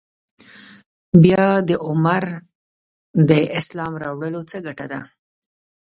بیا 1.23 1.45
د 1.69 1.71
عمر 1.85 2.23
د 3.29 3.31
اسلام 3.59 3.93
راوړلو 4.03 4.41
څه 4.49 4.57
ګټه 4.65 4.85
ده. 4.91 4.99